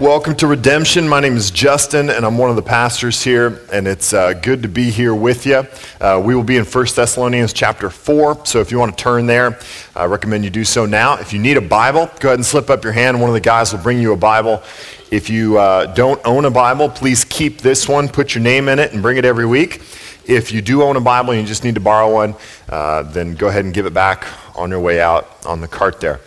[0.00, 1.06] Welcome to Redemption.
[1.06, 4.62] My name is Justin, and I'm one of the pastors here, and it's uh, good
[4.62, 5.66] to be here with you.
[6.00, 9.26] Uh, we will be in 1 Thessalonians chapter 4, so if you want to turn
[9.26, 9.58] there,
[9.94, 11.18] I recommend you do so now.
[11.18, 13.20] If you need a Bible, go ahead and slip up your hand.
[13.20, 14.62] One of the guys will bring you a Bible.
[15.10, 18.78] If you uh, don't own a Bible, please keep this one, put your name in
[18.78, 19.82] it, and bring it every week.
[20.24, 22.36] If you do own a Bible and you just need to borrow one,
[22.70, 24.26] uh, then go ahead and give it back
[24.56, 26.20] on your way out on the cart there.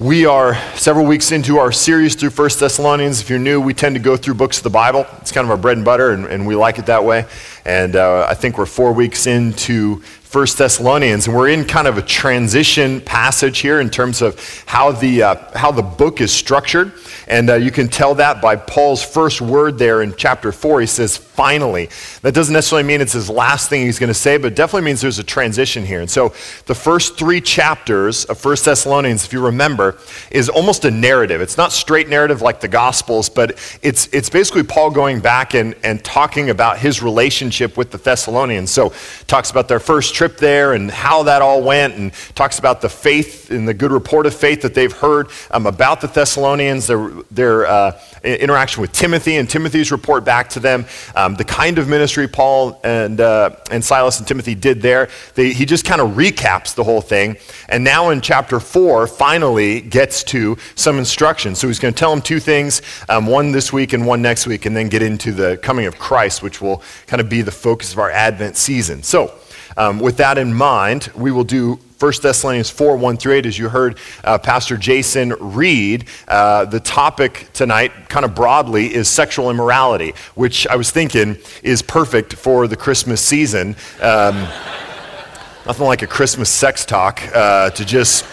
[0.00, 3.20] We are several weeks into our series through 1 Thessalonians.
[3.20, 5.06] If you're new, we tend to go through books of the Bible.
[5.20, 7.26] It's kind of our bread and butter, and, and we like it that way.
[7.64, 10.02] And uh, I think we're four weeks into
[10.34, 14.90] 1 Thessalonians, and we're in kind of a transition passage here in terms of how
[14.90, 16.92] the, uh, how the book is structured.
[17.28, 20.80] And uh, you can tell that by Paul's first word there in chapter 4.
[20.80, 21.88] He says, finally.
[22.22, 24.86] That doesn't necessarily mean it's his last thing he's going to say, but it definitely
[24.86, 26.00] means there's a transition here.
[26.00, 26.32] And so
[26.66, 29.98] the first three chapters of 1 Thessalonians, if you remember,
[30.30, 31.40] is almost a narrative.
[31.40, 35.74] It's not straight narrative like the Gospels, but it's, it's basically Paul going back and,
[35.82, 38.70] and talking about his relationship with the Thessalonians.
[38.70, 38.92] So
[39.26, 42.80] talks about their first trip trip there and how that all went, and talks about
[42.80, 46.86] the faith and the good report of faith that they've heard um, about the Thessalonians,
[46.86, 51.78] their, their uh, interaction with Timothy, and Timothy's report back to them, um, the kind
[51.78, 55.10] of ministry Paul and, uh, and Silas and Timothy did there.
[55.34, 57.36] They, he just kind of recaps the whole thing.
[57.68, 61.54] And now in chapter 4, finally gets to some instruction.
[61.54, 62.80] So he's going to tell them two things,
[63.10, 65.98] um, one this week and one next week, and then get into the coming of
[65.98, 69.02] Christ, which will kind of be the focus of our Advent season.
[69.02, 69.34] So,
[69.76, 73.58] um, with that in mind, we will do 1 Thessalonians 4 1 through 8, as
[73.58, 76.06] you heard uh, Pastor Jason read.
[76.28, 81.82] Uh, the topic tonight, kind of broadly, is sexual immorality, which I was thinking is
[81.82, 83.76] perfect for the Christmas season.
[84.02, 84.36] Um,
[85.66, 88.26] nothing like a Christmas sex talk uh, to just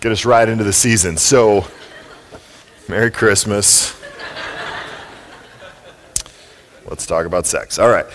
[0.00, 1.16] get us right into the season.
[1.16, 1.66] So,
[2.88, 3.98] Merry Christmas.
[6.86, 7.78] Let's talk about sex.
[7.78, 8.06] All right.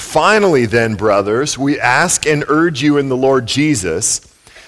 [0.00, 4.20] Finally, then, brothers, we ask and urge you in the Lord Jesus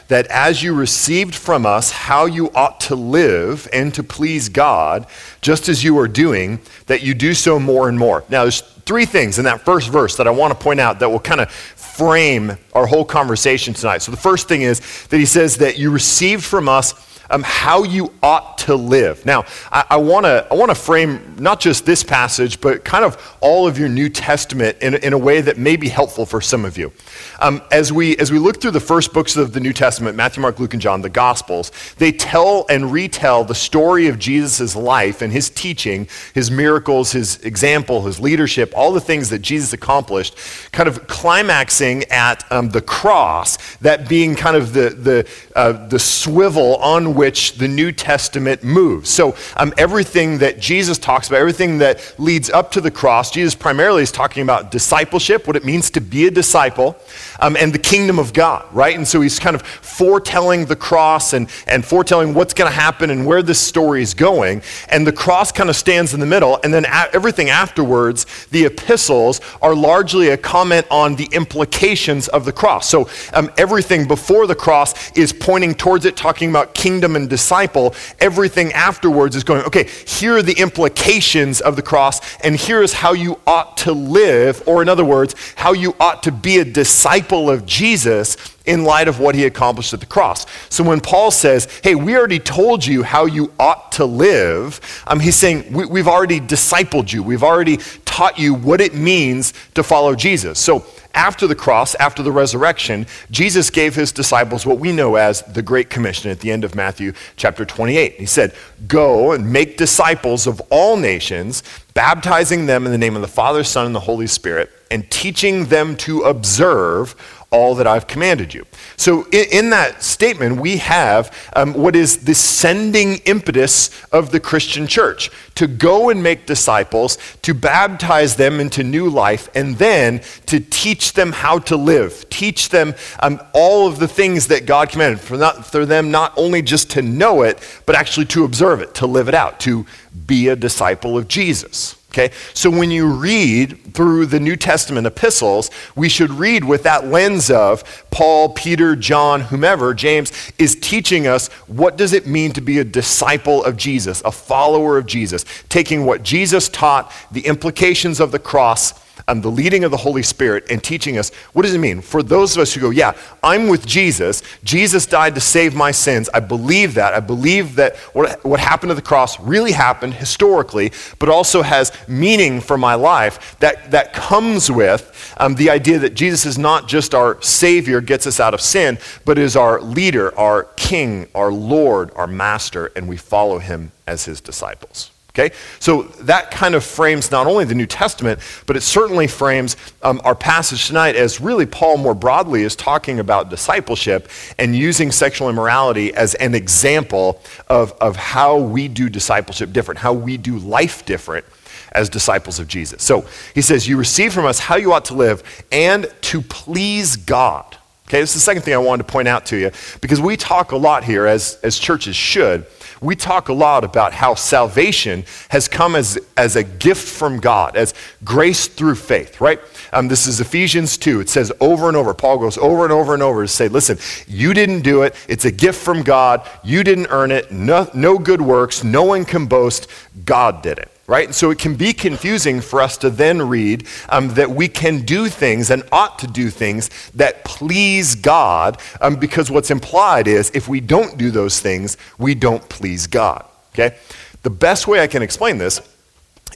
[0.06, 5.06] that as you received from us how you ought to live and to please God,
[5.40, 8.22] just as you are doing, that you do so more and more.
[8.28, 11.10] Now, there's three things in that first verse that I want to point out that
[11.10, 14.02] will kind of frame our whole conversation tonight.
[14.02, 16.92] So, the first thing is that he says that you received from us
[17.32, 19.24] um, how you ought to live.
[19.26, 23.78] Now, I, I want to frame not just this passage, but kind of all of
[23.78, 26.92] your New Testament in, in a way that may be helpful for some of you.
[27.40, 30.42] Um, as, we, as we look through the first books of the New Testament, Matthew,
[30.42, 35.22] Mark, Luke, and John, the Gospels, they tell and retell the story of Jesus' life
[35.22, 40.36] and his teaching, his miracles, his example, his leadership, all the things that Jesus accomplished,
[40.70, 45.98] kind of climaxing at um, the cross, that being kind of the, the, uh, the
[45.98, 49.08] swivel on which the New Testament moves.
[49.08, 53.54] So, um, everything that Jesus talks about, everything that leads up to the cross, Jesus
[53.54, 56.96] primarily is talking about discipleship, what it means to be a disciple,
[57.38, 58.96] um, and the kingdom of God, right?
[58.96, 63.08] And so he's kind of foretelling the cross and, and foretelling what's going to happen
[63.08, 64.60] and where this story is going.
[64.88, 68.64] And the cross kind of stands in the middle, and then a- everything afterwards, the
[68.64, 72.88] epistles, are largely a comment on the implications of the cross.
[72.88, 77.94] So, um, everything before the cross is pointing towards it, talking about kingdom and disciple,
[78.18, 82.92] everything afterwards is going, okay, here are the implications of the cross, and here is
[82.92, 86.64] how you ought to live, or in other words, how you ought to be a
[86.64, 90.46] disciple of Jesus in light of what he accomplished at the cross.
[90.68, 95.18] So when Paul says, hey, we already told you how you ought to live, um,
[95.18, 97.22] he's saying, we, we've already discipled you.
[97.22, 100.58] We've already taught you what it means to follow Jesus.
[100.60, 105.42] So after the cross, after the resurrection, Jesus gave his disciples what we know as
[105.42, 108.14] the Great Commission at the end of Matthew chapter 28.
[108.14, 108.54] He said,
[108.86, 111.62] Go and make disciples of all nations,
[111.94, 115.66] baptizing them in the name of the Father, Son, and the Holy Spirit, and teaching
[115.66, 117.14] them to observe
[117.52, 118.64] all that I've commanded you.
[118.96, 124.40] So, in, in that statement, we have um, what is the sending impetus of the
[124.40, 130.22] Christian church to go and make disciples, to baptize them into new life, and then
[130.46, 134.88] to teach them how to live, teach them um, all of the things that God
[134.88, 138.80] commanded, for, not, for them not only just to know it, but actually to observe
[138.80, 139.86] it, to live it out, to
[140.26, 142.01] be a disciple of Jesus.
[142.12, 142.30] Okay?
[142.52, 147.50] So when you read through the New Testament epistles, we should read with that lens
[147.50, 152.78] of Paul, Peter, John, whomever, James is teaching us what does it mean to be
[152.78, 158.30] a disciple of Jesus, a follower of Jesus, taking what Jesus taught, the implications of
[158.30, 158.92] the cross,
[159.28, 162.00] um, the leading of the Holy Spirit and teaching us what does it mean?
[162.00, 164.42] For those of us who go, yeah, I'm with Jesus.
[164.64, 166.28] Jesus died to save my sins.
[166.32, 167.14] I believe that.
[167.14, 171.92] I believe that what, what happened to the cross really happened historically, but also has
[172.08, 173.56] meaning for my life.
[173.60, 178.26] That, that comes with um, the idea that Jesus is not just our Savior, gets
[178.26, 183.08] us out of sin, but is our leader, our King, our Lord, our Master, and
[183.08, 185.11] we follow him as his disciples.
[185.34, 185.54] Okay?
[185.78, 190.20] So that kind of frames not only the New Testament, but it certainly frames um,
[190.24, 195.48] our passage tonight as really Paul more broadly is talking about discipleship and using sexual
[195.48, 201.06] immorality as an example of, of how we do discipleship different, how we do life
[201.06, 201.46] different
[201.92, 203.02] as disciples of Jesus.
[203.02, 205.42] So he says, You receive from us how you ought to live
[205.72, 207.78] and to please God.
[208.12, 209.70] Okay, this is the second thing I wanted to point out to you
[210.02, 212.66] because we talk a lot here, as, as churches should
[213.02, 217.76] we talk a lot about how salvation has come as, as a gift from God,
[217.76, 217.94] as
[218.24, 219.60] grace through faith, right?
[219.92, 221.20] Um, this is Ephesians 2.
[221.20, 223.98] It says over and over, Paul goes over and over and over to say, listen,
[224.28, 225.16] you didn't do it.
[225.28, 226.48] It's a gift from God.
[226.62, 227.50] You didn't earn it.
[227.50, 228.84] No, no good works.
[228.84, 229.88] No one can boast.
[230.24, 231.26] God did it right?
[231.26, 235.02] And so it can be confusing for us to then read um, that we can
[235.02, 240.50] do things and ought to do things that please God, um, because what's implied is
[240.54, 243.44] if we don't do those things, we don't please God,
[243.74, 243.94] okay?
[244.42, 245.82] The best way I can explain this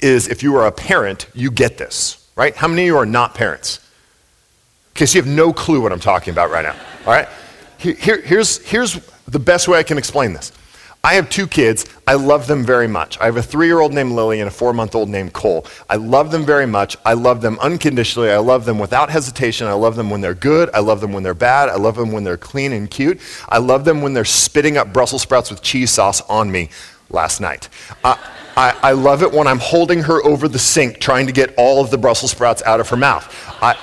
[0.00, 2.56] is if you are a parent, you get this, right?
[2.56, 3.86] How many of you are not parents?
[4.92, 7.28] Okay, so you have no clue what I'm talking about right now, all right?
[7.76, 8.94] Here, here's, here's
[9.26, 10.50] the best way I can explain this.
[11.06, 11.86] I have two kids.
[12.08, 13.16] I love them very much.
[13.20, 15.64] I have a three year old named Lily and a four month old named Cole.
[15.88, 16.96] I love them very much.
[17.06, 18.32] I love them unconditionally.
[18.32, 19.68] I love them without hesitation.
[19.68, 20.68] I love them when they're good.
[20.74, 21.68] I love them when they're bad.
[21.68, 23.20] I love them when they're clean and cute.
[23.48, 26.70] I love them when they're spitting up Brussels sprouts with cheese sauce on me
[27.08, 27.68] last night.
[28.02, 28.16] Uh,
[28.56, 31.80] I, I, love it when I'm holding her over the sink trying to get all
[31.80, 33.32] of the Brussels sprouts out of her mouth.
[33.62, 33.76] I,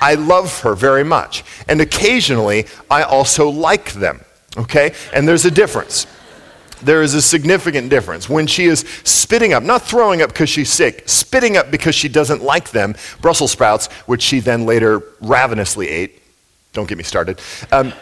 [0.00, 1.44] I love her very much.
[1.68, 4.22] And occasionally, I also like them
[4.56, 4.94] okay?
[5.12, 6.06] And there's a difference.
[6.82, 8.28] There is a significant difference.
[8.28, 12.08] When she is spitting up, not throwing up because she's sick, spitting up because she
[12.08, 16.22] doesn't like them, Brussels sprouts, which she then later ravenously ate.
[16.72, 17.40] Don't get me started.
[17.72, 17.94] Um,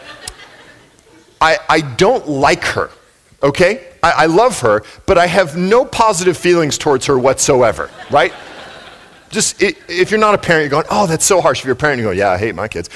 [1.39, 2.89] I, I don't like her,
[3.41, 3.87] okay?
[4.03, 8.33] I, I love her, but I have no positive feelings towards her whatsoever, right?
[9.29, 11.59] Just if you're not a parent, you're going, oh, that's so harsh.
[11.59, 12.89] If you're a parent, you go, yeah, I hate my kids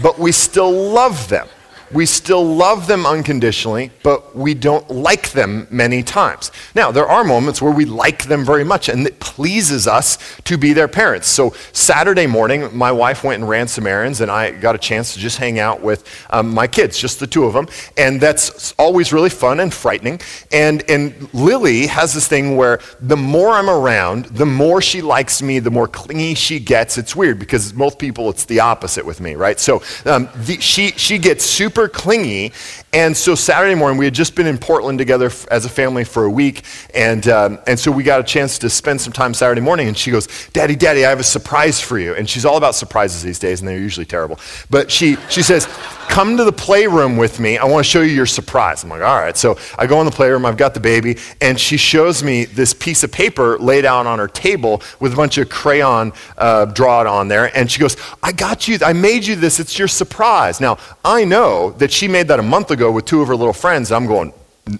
[0.00, 1.48] but we still love them.
[1.92, 6.50] We still love them unconditionally, but we don't like them many times.
[6.74, 10.56] Now, there are moments where we like them very much and it pleases us to
[10.56, 11.28] be their parents.
[11.28, 15.12] So, Saturday morning, my wife went and ran some errands, and I got a chance
[15.14, 17.68] to just hang out with um, my kids, just the two of them.
[17.96, 20.20] And that's always really fun and frightening.
[20.50, 25.42] And, and Lily has this thing where the more I'm around, the more she likes
[25.42, 26.96] me, the more clingy she gets.
[26.96, 29.60] It's weird because most people, it's the opposite with me, right?
[29.60, 32.52] So, um, the, she, she gets super super clingy.
[32.92, 36.24] And so Saturday morning, we had just been in Portland together as a family for
[36.24, 36.62] a week.
[36.94, 39.88] And, um, and so we got a chance to spend some time Saturday morning.
[39.88, 42.14] And she goes, Daddy, Daddy, I have a surprise for you.
[42.14, 44.38] And she's all about surprises these days, and they're usually terrible.
[44.70, 45.66] But she, she says,
[46.12, 47.56] Come to the playroom with me.
[47.56, 48.84] I want to show you your surprise.
[48.84, 49.34] I'm like, All right.
[49.34, 52.74] So I go in the playroom, I've got the baby, and she shows me this
[52.74, 57.06] piece of paper laid out on her table with a bunch of crayon uh, drawn
[57.06, 57.56] on there.
[57.56, 59.58] And she goes, I got you, I made you this.
[59.58, 60.60] It's your surprise.
[60.60, 63.54] Now, I know that she made that a month ago with two of her little
[63.54, 63.90] friends.
[63.90, 64.34] I'm going,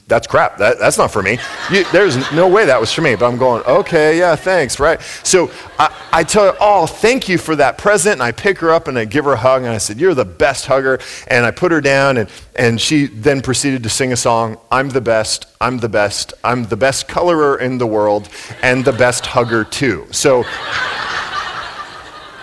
[0.07, 0.59] that's crap.
[0.59, 1.39] That, that's not for me.
[1.71, 3.17] You, there's no way that was for me.
[3.17, 5.01] But I'm going, okay, yeah, thanks, right?
[5.25, 8.15] So I, I tell her, oh, thank you for that present.
[8.15, 9.63] And I pick her up and I give her a hug.
[9.63, 11.01] And I said, you're the best hugger.
[11.27, 12.17] And I put her down.
[12.17, 16.33] And, and she then proceeded to sing a song I'm the best, I'm the best,
[16.45, 18.29] I'm the best colorer in the world,
[18.63, 20.07] and the best hugger too.
[20.13, 20.41] So,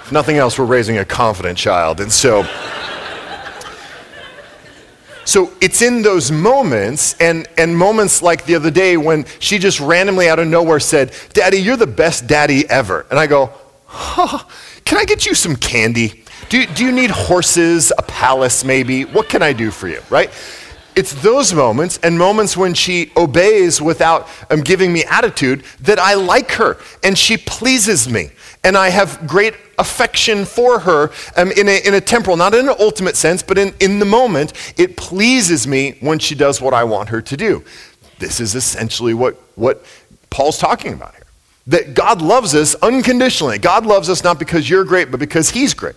[0.03, 2.01] if nothing else, we're raising a confident child.
[2.01, 2.43] And so,
[5.29, 9.79] so it's in those moments, and, and moments like the other day when she just
[9.79, 13.05] randomly out of nowhere said, Daddy, you're the best daddy ever.
[13.11, 13.51] And I go,
[13.85, 14.43] huh,
[14.85, 16.23] can I get you some candy?
[16.49, 19.05] Do, do you need horses, a palace maybe?
[19.05, 20.31] What can I do for you, right?
[20.95, 26.15] It's those moments and moments when she obeys without um, giving me attitude that I
[26.15, 28.31] like her and she pleases me
[28.63, 32.67] and I have great affection for her um, in, a, in a temporal, not in
[32.67, 34.53] an ultimate sense, but in, in the moment.
[34.77, 37.63] It pleases me when she does what I want her to do.
[38.19, 39.85] This is essentially what, what
[40.29, 41.23] Paul's talking about here.
[41.67, 43.59] That God loves us unconditionally.
[43.59, 45.95] God loves us not because you're great, but because He's great.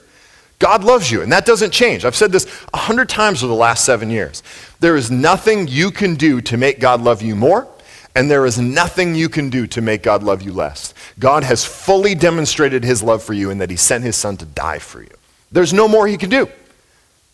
[0.59, 2.05] God loves you, and that doesn't change.
[2.05, 4.45] I've said this a hundred times over the last seven years.
[4.79, 7.67] There is nothing you can do to make God love you more,
[8.15, 10.93] And there is nothing you can do to make God love you less.
[11.19, 14.45] God has fully demonstrated his love for you in that he sent his son to
[14.45, 15.15] die for you.
[15.51, 16.49] There's no more he can do.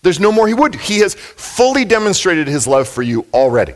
[0.02, 0.76] There's no more he would.
[0.76, 3.74] He has fully demonstrated his love for you already.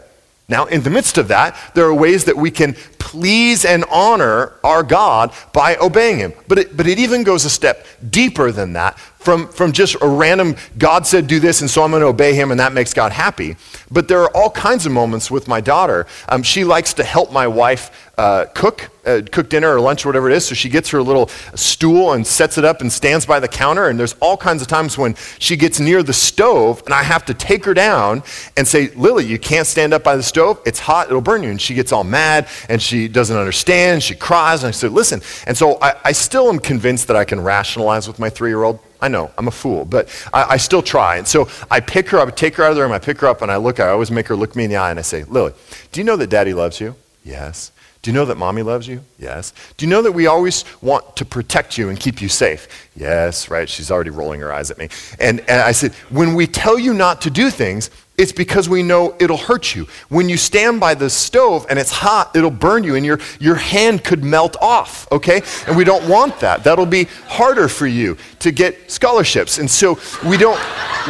[0.49, 4.53] Now, in the midst of that, there are ways that we can please and honor
[4.63, 6.33] our God by obeying him.
[6.49, 10.09] But it, but it even goes a step deeper than that from, from just a
[10.09, 12.93] random God said do this, and so I'm going to obey him, and that makes
[12.93, 13.57] God happy.
[13.91, 16.07] But there are all kinds of moments with my daughter.
[16.29, 20.09] Um, she likes to help my wife uh, cook, uh, cook dinner or lunch or
[20.09, 20.47] whatever it is.
[20.47, 23.89] So she gets her little stool and sets it up and stands by the counter.
[23.89, 27.25] And there's all kinds of times when she gets near the stove, and I have
[27.27, 28.23] to take her down
[28.57, 30.61] and say, Lily, you can't stand up by the stove.
[30.67, 31.09] It's hot.
[31.09, 31.51] It'll burn you.
[31.51, 34.03] And she gets all mad and she doesn't understand.
[34.03, 34.63] She cries.
[34.63, 35.23] And I said, listen.
[35.47, 38.63] And so I, I still am convinced that I can rationalize with my three year
[38.63, 38.79] old.
[39.03, 41.17] I know, I'm a fool, but I, I, still try.
[41.17, 43.27] And so I pick her up, take her out of the room, I pick her
[43.27, 45.03] up, and I look, I always make her look me in the eye, and I
[45.03, 45.53] say, Lily,
[45.91, 46.95] do you know that daddy loves you?
[47.25, 47.73] Yes.
[48.03, 49.03] Do you know that mommy loves you?
[49.19, 49.53] Yes.
[49.77, 52.89] Do you know that we always want to protect you and keep you safe?
[52.97, 53.69] Yes, right?
[53.69, 54.89] She's already rolling her eyes at me.
[55.21, 58.83] And, and I said, when we tell you not to do things, it's because we
[58.83, 59.87] know it'll hurt you.
[60.11, 63.55] When you stand by the stove and it's hot, it'll burn you and your, your
[63.55, 65.41] hand could melt off, okay?
[65.67, 66.63] And we don't want that.
[66.63, 69.59] That'll be harder for you to get scholarships.
[69.59, 70.61] And so we don't,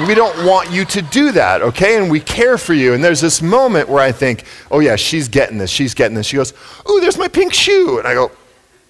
[0.07, 1.99] we don't want you to do that, okay?
[1.99, 2.95] And we care for you.
[2.95, 6.27] And there's this moment where I think, oh yeah, she's getting this, she's getting this.
[6.27, 6.55] She goes,
[6.89, 7.99] ooh, there's my pink shoe.
[7.99, 8.31] And I go,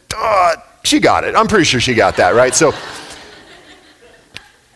[0.08, 1.34] duh, she got it.
[1.34, 2.54] I'm pretty sure she got that, right?
[2.54, 2.74] So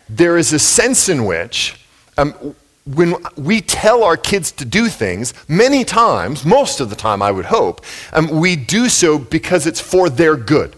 [0.09, 1.85] there is a sense in which
[2.17, 2.55] um,
[2.95, 7.31] when we tell our kids to do things, many times, most of the time I
[7.31, 10.75] would hope, um, we do so because it's for their good.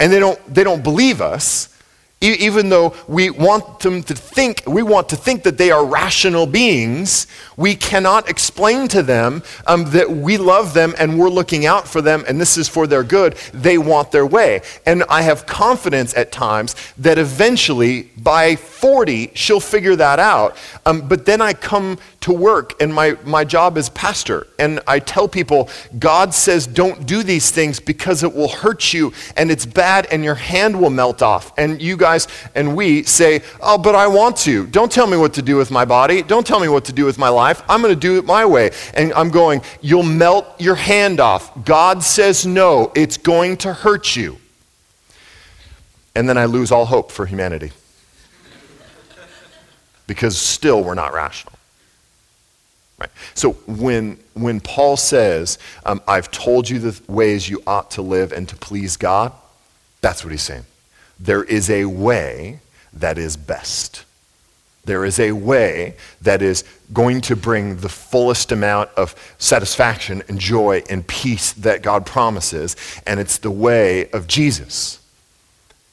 [0.00, 1.68] And they don't, they don't believe us,
[2.20, 6.46] even though we want them to think, we want to think that they are rational
[6.46, 11.86] beings, we cannot explain to them um, that we love them and we're looking out
[11.86, 13.34] for them and this is for their good.
[13.54, 14.62] They want their way.
[14.84, 20.56] And I have confidence at times that eventually, by 40, she'll figure that out.
[20.86, 24.46] Um, but then I come to work and my, my job is pastor.
[24.58, 29.12] And I tell people, God says don't do these things because it will hurt you
[29.36, 31.52] and it's bad and your hand will melt off.
[31.56, 34.66] And you guys and we say, oh, but I want to.
[34.66, 36.22] Don't tell me what to do with my body.
[36.22, 37.62] Don't tell me what to do with my life.
[37.68, 38.70] I'm going to do it my way.
[38.94, 41.64] And I'm going, you'll melt your hand off.
[41.64, 44.38] God says no, it's going to hurt you.
[46.16, 47.70] And then I lose all hope for humanity.
[50.08, 51.57] because still we're not rational.
[52.98, 53.10] Right?
[53.34, 58.32] So when, when Paul says, um, I've told you the ways you ought to live
[58.32, 59.32] and to please God,
[60.00, 60.64] that's what he's saying.
[61.20, 62.60] There is a way
[62.92, 64.04] that is best.
[64.84, 70.38] There is a way that is going to bring the fullest amount of satisfaction and
[70.38, 72.74] joy and peace that God promises,
[73.06, 75.00] and it's the way of Jesus.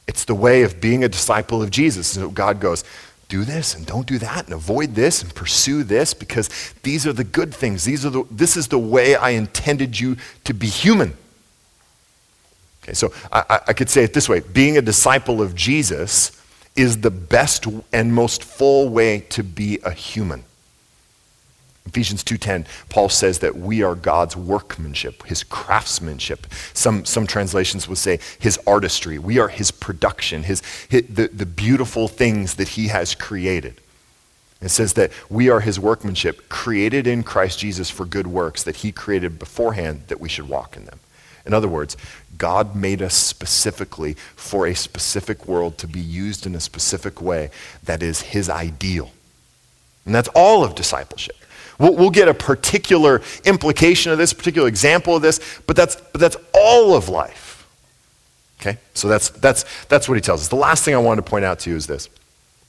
[0.08, 2.08] It's the way of being a disciple of Jesus.
[2.08, 2.84] So God goes,
[3.28, 6.50] do this and don't do that and avoid this and pursue this because
[6.84, 7.84] these are the good things.
[7.84, 11.18] These are the, this is the way I intended you to be human.
[12.84, 16.40] Okay, so I, I could say it this way being a disciple of Jesus
[16.76, 20.44] is the best and most full way to be a human.
[21.86, 26.48] Ephesians 2:10 Paul says that we are God's workmanship, his craftsmanship.
[26.74, 29.20] Some, some translations will say his artistry.
[29.20, 33.82] We are his production, his, his, the, the beautiful things that he has created.
[34.62, 38.78] It says that we are his workmanship, created in Christ Jesus for good works that
[38.78, 41.00] he created beforehand that we should walk in them.
[41.46, 41.96] In other words,
[42.38, 47.52] God made us specifically for a specific world to be used in a specific way
[47.84, 49.12] that is his ideal.
[50.06, 51.36] And that's all of discipleship.
[51.78, 56.22] We'll, we'll, get a particular implication of this, particular example of this, but that's, but
[56.22, 57.68] that's all of life.
[58.62, 58.78] Okay?
[58.94, 60.48] So that's, that's, that's what he tells us.
[60.48, 62.10] The last thing I wanted to point out to you is this.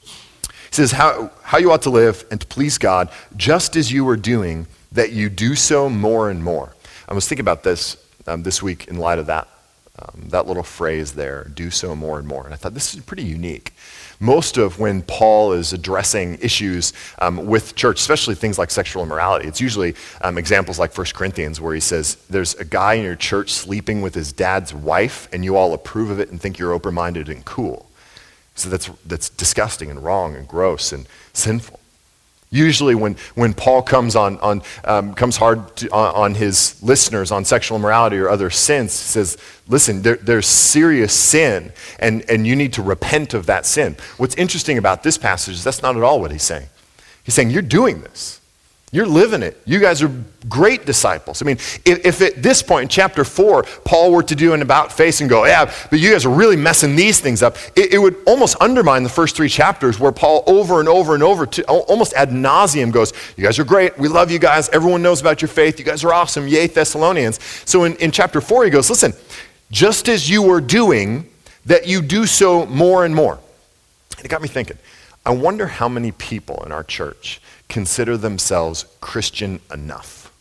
[0.03, 4.09] He says, how, how you ought to live and to please God, just as you
[4.09, 6.75] are doing, that you do so more and more.
[7.09, 7.97] I was thinking about this
[8.27, 9.49] um, this week in light of that,
[9.99, 12.45] um, that little phrase there, do so more and more.
[12.45, 13.73] And I thought this is pretty unique
[14.21, 19.49] most of when Paul is addressing issues um, with church, especially things like sexual immorality.
[19.49, 23.17] It's usually um, examples like 1 Corinthians, where he says, There's a guy in your
[23.17, 26.73] church sleeping with his dad's wife, and you all approve of it and think you're
[26.73, 27.87] open minded and cool.
[28.55, 31.76] So that's, that's disgusting and wrong and gross and sinful.
[32.57, 37.31] Usually, when, when Paul comes, on, on, um, comes hard to, on, on, his listeners
[37.31, 39.37] on sexual immorality or other sins, he says,
[39.69, 43.97] Listen, there, there's serious sin, and, and you need to repent of that sin.
[44.17, 46.69] What's interesting about this passage is that's not at all what he's saying.
[47.25, 48.41] He's saying, You're doing this.
[48.93, 49.61] You're living it.
[49.65, 50.11] You guys are
[50.49, 51.43] great disciples.
[51.43, 54.63] I mean, if, if, at this point in chapter 4, Paul were to do an
[54.63, 57.95] about face and go, yeah, but you guys are really messing these things up, it,
[57.95, 61.47] it would almost undermine the first three chapters where Paul over and over and over,
[61.47, 63.99] to, almost ad nauseum, goes, You guys are great.
[63.99, 64.69] We love you guys.
[64.69, 65.81] Everyone knows about your faith.
[65.81, 66.47] You guys are awesome.
[66.47, 67.43] Yay, Thessalonians.
[67.65, 69.15] So in, in chapter 4, he goes, Listen,
[69.73, 71.29] just as you were doing,
[71.67, 73.41] that you do so more and more.
[74.23, 74.79] It got me thinking.
[75.25, 80.33] I wonder how many people in our church consider themselves Christian enough.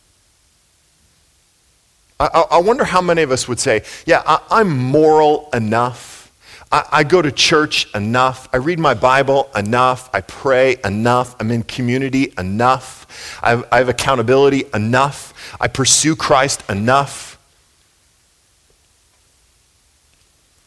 [2.18, 6.32] I, I, wonder how many of us would say, Yeah, I, am moral enough.
[6.72, 8.48] I, I go to church enough.
[8.54, 10.08] I read my Bible enough.
[10.14, 11.36] I pray enough.
[11.38, 13.38] I'm in community enough.
[13.42, 15.56] I have, I have accountability enough.
[15.60, 17.38] I pursue Christ enough.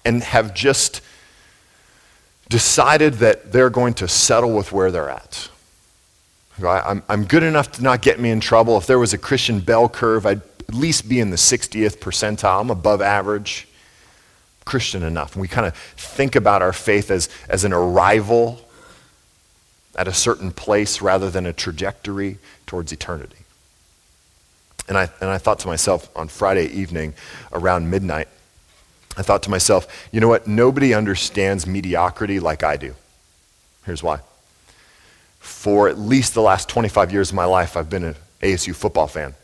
[0.05, 1.01] And have just
[2.47, 5.49] decided that they're going to settle with where they're at.
[6.67, 8.77] I'm, I'm good enough to not get me in trouble.
[8.77, 12.61] If there was a Christian bell curve, I'd at least be in the 60th percentile.
[12.61, 13.67] I'm above average.
[14.69, 15.33] Christian enough.
[15.33, 18.61] And we kind of think about our faith as, as an arrival
[19.95, 22.37] at a certain place rather than a trajectory
[22.67, 23.35] towards eternity.
[24.87, 27.15] And I, and I thought to myself on Friday evening
[27.51, 28.27] around midnight,
[29.17, 30.47] I thought to myself, you know what?
[30.47, 32.93] Nobody understands mediocrity like I do.
[33.85, 34.19] Here's why.
[35.49, 39.07] For at least the last 25 years of my life, I've been an ASU football
[39.07, 39.35] fan.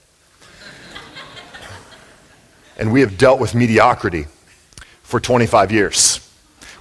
[2.77, 4.27] and we have dealt with mediocrity
[5.03, 6.31] for 25 years.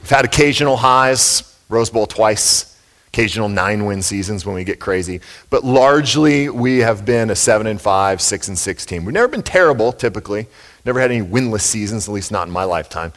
[0.00, 5.20] We've had occasional highs, Rose Bowl twice, occasional nine win seasons when we get crazy,
[5.50, 9.04] but largely we have been a 7 and 5, 6 and 6 team.
[9.04, 10.46] We've never been terrible typically,
[10.84, 13.12] Never had any winless seasons, at least not in my lifetime.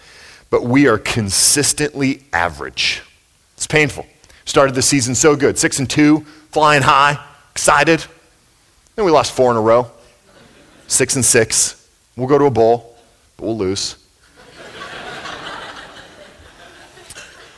[0.49, 3.03] But we are consistently average.
[3.55, 4.05] It's painful.
[4.47, 8.05] Started the season so good, six and two, flying high, excited.
[8.95, 9.91] Then we lost four in a row,
[10.87, 11.85] six and six.
[12.15, 12.97] We'll go to a bowl,
[13.35, 13.97] but we'll lose.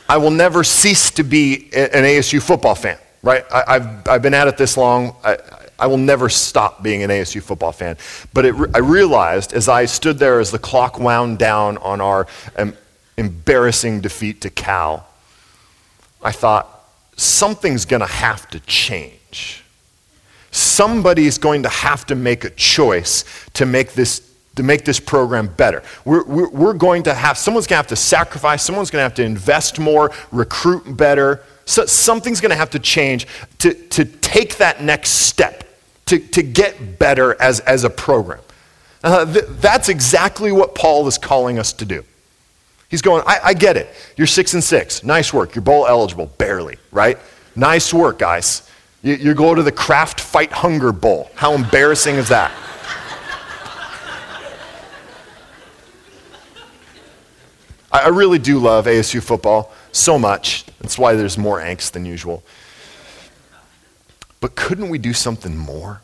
[0.08, 3.44] I will never cease to be an ASU football fan, right?
[3.52, 5.14] I, have I've been at it this long.
[5.22, 5.38] I,
[5.78, 7.98] I will never stop being an ASU football fan.
[8.34, 12.26] But it, I realized as I stood there as the clock wound down on our
[13.16, 15.06] embarrassing defeat to Cal,
[16.20, 16.78] I thought,
[17.20, 19.62] something's going to have to change.
[20.50, 25.46] Somebody's going to have to make a choice to make this to make this program
[25.46, 25.82] better.
[26.04, 29.04] We're, we're, we're, going to have, someone's going to have to sacrifice, someone's going to
[29.04, 31.40] have to invest more, recruit better.
[31.66, 33.28] So something's going to have to change
[33.58, 35.68] to, to take that next step
[36.06, 38.40] to, to get better as, as a program.
[39.04, 42.04] Uh, th- that's exactly what Paul is calling us to do.
[42.90, 43.88] He's going, I, I get it.
[44.16, 45.04] You're six and six.
[45.04, 45.54] Nice work.
[45.54, 47.16] You're bowl eligible, barely, right?
[47.54, 48.68] Nice work, guys.
[49.02, 51.30] You, you go to the Kraft Fight Hunger Bowl.
[51.36, 52.50] How embarrassing is that?
[57.92, 60.64] I, I really do love ASU football so much.
[60.80, 62.42] That's why there's more angst than usual.
[64.40, 66.00] But couldn't we do something more?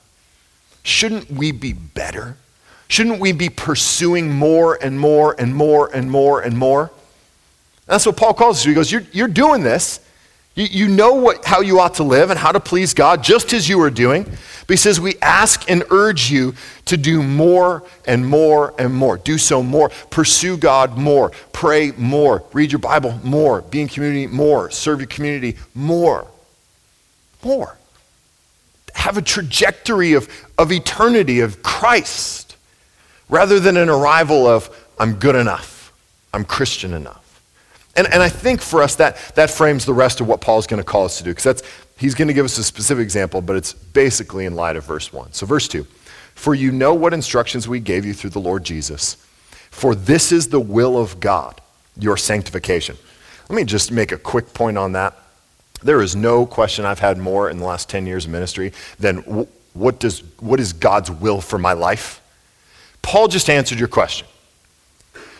[0.85, 2.37] Shouldn't we be better?
[2.89, 6.91] Shouldn't we be pursuing more and more and more and more and more?
[7.87, 8.69] That's what Paul calls us to.
[8.69, 10.01] He goes, You're, you're doing this.
[10.55, 13.53] You, you know what, how you ought to live and how to please God, just
[13.53, 14.25] as you are doing.
[14.25, 16.55] But he says, We ask and urge you
[16.87, 19.19] to do more and more and more.
[19.19, 19.89] Do so more.
[20.11, 21.33] Pursue God more.
[21.53, 22.45] Pray more.
[22.53, 23.63] Read your Bible more.
[23.63, 24.71] Be in community more.
[24.71, 26.27] Serve your community more.
[27.43, 27.77] More
[28.97, 32.46] have a trajectory of, of eternity, of Christ,
[33.29, 35.93] rather than an arrival of, I'm good enough,
[36.33, 37.23] I'm Christian enough.
[37.97, 40.83] And, and I think for us, that, that frames the rest of what Paul's going
[40.83, 41.63] to call us to do, because that's,
[41.97, 45.13] he's going to give us a specific example, but it's basically in light of verse
[45.13, 45.33] 1.
[45.33, 45.85] So, verse 2
[46.35, 49.17] For you know what instructions we gave you through the Lord Jesus,
[49.71, 51.61] for this is the will of God,
[51.99, 52.97] your sanctification.
[53.49, 55.17] Let me just make a quick point on that.
[55.83, 59.19] There is no question I've had more in the last 10 years of ministry than
[59.73, 62.21] what, does, what is God's will for my life?
[63.07, 64.27] Paul just answered your question.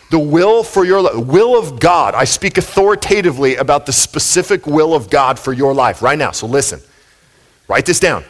[0.09, 2.15] The will for your life, will of God.
[2.15, 6.31] I speak authoritatively about the specific will of God for your life right now.
[6.31, 6.79] So listen,
[7.67, 8.23] write this down.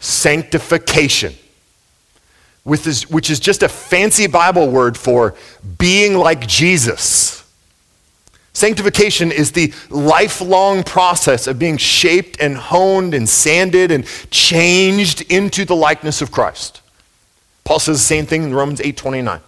[0.00, 1.34] Sanctification,
[2.64, 5.36] which is just a fancy Bible word for
[5.78, 7.44] being like Jesus.
[8.54, 15.64] Sanctification is the lifelong process of being shaped and honed and sanded and changed into
[15.64, 16.79] the likeness of Christ.
[17.70, 19.40] Paul says the same thing in Romans 8:29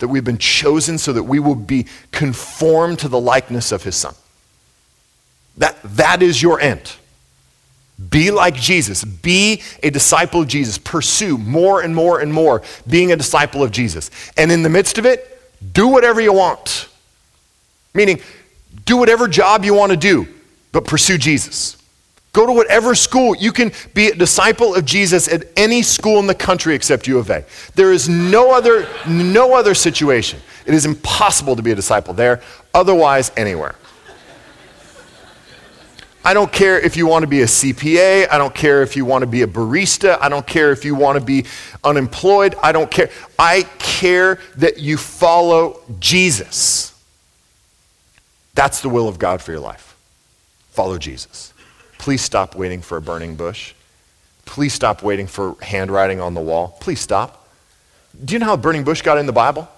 [0.00, 3.94] that we've been chosen so that we will be conformed to the likeness of his
[3.94, 4.16] son.
[5.58, 6.94] That, that is your end.
[8.10, 9.04] Be like Jesus.
[9.04, 10.76] Be a disciple of Jesus.
[10.76, 14.10] Pursue more and more and more being a disciple of Jesus.
[14.36, 15.40] And in the midst of it,
[15.72, 16.88] do whatever you want.
[17.94, 18.20] Meaning,
[18.86, 20.26] do whatever job you want to do,
[20.72, 21.76] but pursue Jesus.
[22.32, 23.36] Go to whatever school.
[23.36, 27.18] You can be a disciple of Jesus at any school in the country except U
[27.18, 27.44] of A.
[27.74, 30.40] There is no other, no other situation.
[30.64, 32.40] It is impossible to be a disciple there,
[32.72, 33.74] otherwise, anywhere.
[36.24, 38.28] I don't care if you want to be a CPA.
[38.30, 40.18] I don't care if you want to be a barista.
[40.20, 41.46] I don't care if you want to be
[41.82, 42.54] unemployed.
[42.62, 43.10] I don't care.
[43.38, 46.94] I care that you follow Jesus.
[48.54, 49.96] That's the will of God for your life.
[50.70, 51.51] Follow Jesus.
[52.02, 53.74] Please stop waiting for a burning bush.
[54.44, 56.76] Please stop waiting for handwriting on the wall.
[56.80, 57.46] Please stop.
[58.24, 59.68] Do you know how a burning bush got in the Bible?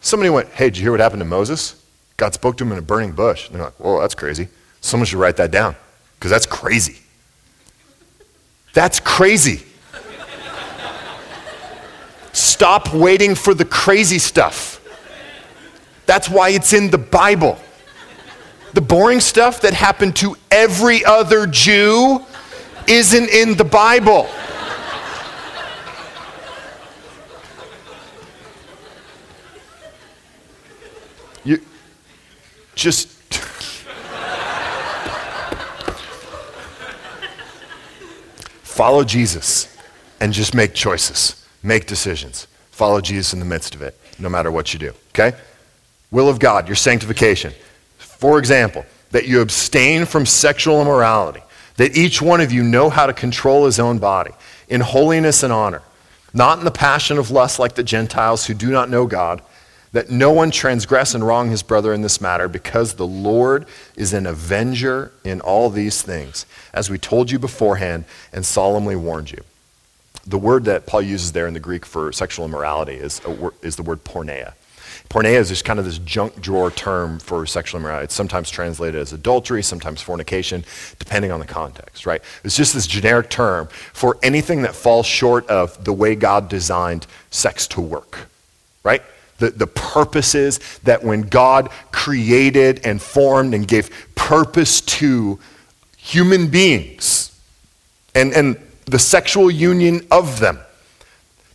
[0.00, 1.80] Somebody went, Hey, did you hear what happened to Moses?
[2.16, 3.46] God spoke to him in a burning bush.
[3.46, 4.48] And they're like, Whoa, that's crazy.
[4.80, 5.76] Someone should write that down
[6.18, 6.98] because that's crazy.
[8.72, 9.62] That's crazy.
[12.32, 14.80] Stop waiting for the crazy stuff.
[16.06, 17.56] That's why it's in the Bible.
[18.72, 22.20] The boring stuff that happened to every other Jew
[22.86, 24.28] isn't in the Bible.
[31.44, 31.60] You
[32.74, 33.08] just
[38.62, 39.74] follow Jesus
[40.20, 42.46] and just make choices, make decisions.
[42.72, 45.34] Follow Jesus in the midst of it, no matter what you do, okay?
[46.10, 47.54] Will of God, your sanctification.
[48.26, 51.44] For example, that you abstain from sexual immorality,
[51.76, 54.32] that each one of you know how to control his own body
[54.68, 55.80] in holiness and honor,
[56.34, 59.42] not in the passion of lust like the Gentiles who do not know God,
[59.92, 64.12] that no one transgress and wrong his brother in this matter, because the Lord is
[64.12, 69.44] an avenger in all these things, as we told you beforehand and solemnly warned you.
[70.26, 73.20] The word that Paul uses there in the Greek for sexual immorality is,
[73.62, 74.54] is the word porneia.
[75.08, 78.04] Porneia is just kind of this junk drawer term for sexual immorality.
[78.04, 80.64] It's sometimes translated as adultery, sometimes fornication,
[80.98, 82.22] depending on the context, right?
[82.44, 87.06] It's just this generic term for anything that falls short of the way God designed
[87.30, 88.28] sex to work,
[88.82, 89.02] right?
[89.38, 95.38] The, the purposes that when God created and formed and gave purpose to
[95.96, 97.38] human beings
[98.14, 100.58] and, and the sexual union of them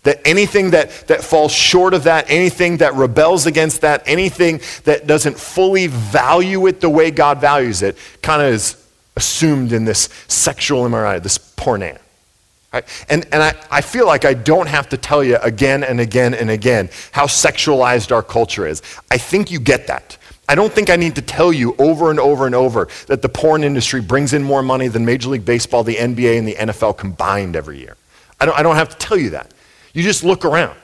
[0.03, 5.05] that anything that, that falls short of that, anything that rebels against that, anything that
[5.05, 8.83] doesn't fully value it the way God values it, kind of is
[9.15, 11.99] assumed in this sexual immorality, this porneia.
[12.73, 13.05] Right?
[13.09, 16.33] And, and I, I feel like I don't have to tell you again and again
[16.33, 18.81] and again how sexualized our culture is.
[19.11, 20.17] I think you get that.
[20.47, 23.29] I don't think I need to tell you over and over and over that the
[23.29, 26.97] porn industry brings in more money than Major League Baseball, the NBA, and the NFL
[26.97, 27.95] combined every year.
[28.39, 29.53] I don't, I don't have to tell you that.
[29.93, 30.77] You just look around.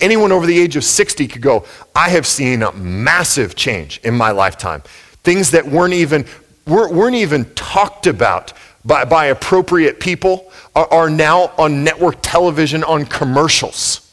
[0.00, 4.14] Anyone over the age of 60 could go, I have seen a massive change in
[4.14, 4.82] my lifetime.
[5.22, 6.24] Things that weren't even,
[6.66, 8.52] weren't even talked about
[8.84, 14.10] by, by appropriate people are, are now on network television on commercials.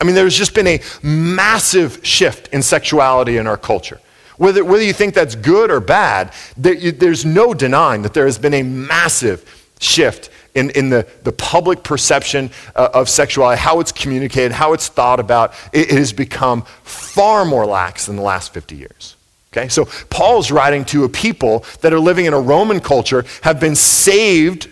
[0.00, 4.00] I mean, there's just been a massive shift in sexuality in our culture.
[4.36, 8.26] Whether, whether you think that's good or bad, there, you, there's no denying that there
[8.26, 13.80] has been a massive shift in, in the, the public perception uh, of sexuality, how
[13.80, 18.22] it's communicated, how it's thought about, it, it has become far more lax than the
[18.22, 19.16] last 50 years.
[19.52, 19.68] Okay?
[19.68, 23.74] So Paul's writing to a people that are living in a Roman culture, have been
[23.74, 24.68] saved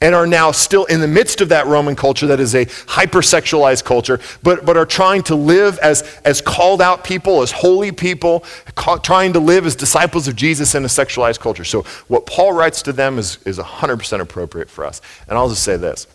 [0.00, 3.84] and are now still in the midst of that Roman culture that is a hypersexualized
[3.84, 8.44] culture, but, but are trying to live as, as called out people, as holy people,
[8.74, 11.64] ca- trying to live as disciples of Jesus in a sexualized culture.
[11.64, 15.00] So, what Paul writes to them is, is 100% appropriate for us.
[15.28, 16.06] And I'll just say this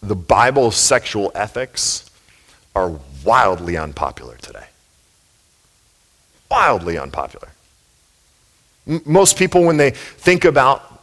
[0.00, 2.10] the Bible's sexual ethics
[2.74, 4.66] are wildly unpopular today.
[6.50, 7.48] Wildly unpopular.
[9.06, 10.93] Most people, when they think about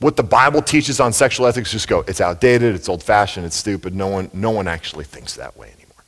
[0.00, 3.56] what the Bible teaches on sexual ethics just go, it's outdated, it's old fashioned, it's
[3.56, 3.94] stupid.
[3.94, 6.04] No one, no one actually thinks that way anymore.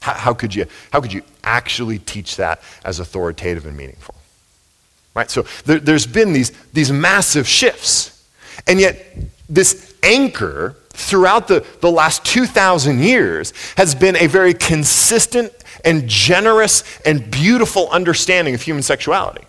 [0.00, 4.14] How, how, could you, how could you actually teach that as authoritative and meaningful?
[5.14, 5.30] Right?
[5.30, 8.26] So there, there's been these, these massive shifts.
[8.66, 9.04] And yet,
[9.48, 15.52] this anchor throughout the, the last 2,000 years has been a very consistent
[15.84, 19.44] and generous and beautiful understanding of human sexuality.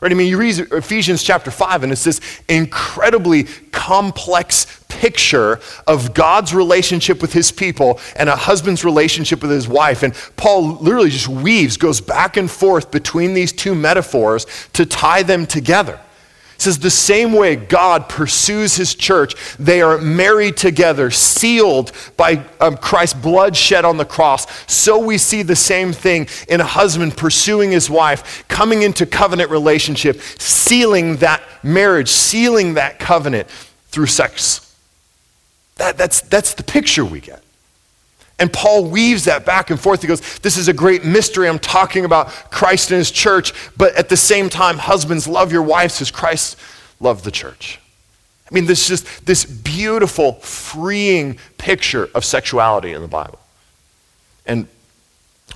[0.00, 0.12] Right?
[0.12, 6.54] I mean, you read Ephesians chapter 5, and it's this incredibly complex picture of God's
[6.54, 10.02] relationship with his people and a husband's relationship with his wife.
[10.02, 15.22] And Paul literally just weaves, goes back and forth between these two metaphors to tie
[15.22, 16.00] them together.
[16.58, 22.44] It says, the same way God pursues his church, they are married together, sealed by
[22.58, 24.44] um, Christ's blood shed on the cross.
[24.66, 29.52] So we see the same thing in a husband pursuing his wife, coming into covenant
[29.52, 33.46] relationship, sealing that marriage, sealing that covenant
[33.90, 34.76] through sex.
[35.76, 37.40] That, that's, that's the picture we get.
[38.38, 40.00] And Paul weaves that back and forth.
[40.00, 41.48] He goes, This is a great mystery.
[41.48, 45.62] I'm talking about Christ and his church, but at the same time, husbands, love your
[45.62, 46.56] wives as Christ
[47.00, 47.80] loved the church.
[48.50, 53.40] I mean, this is just this beautiful, freeing picture of sexuality in the Bible.
[54.46, 54.68] And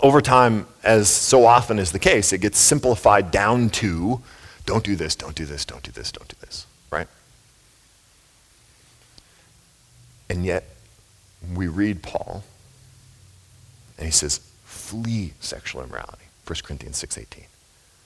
[0.03, 4.21] over time, as so often is the case, it gets simplified down to
[4.67, 7.09] don't do this, don't do this, don't do this, don't do this, right?
[10.29, 10.65] And yet,
[11.55, 12.45] we read Paul
[13.99, 16.25] and he says, flee sexual immorality.
[16.47, 17.45] 1 Corinthians 6.18.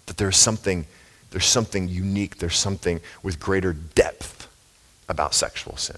[0.06, 0.86] That there's something,
[1.30, 4.48] there's something unique, there's something with greater depth
[5.08, 5.96] about sexual sin.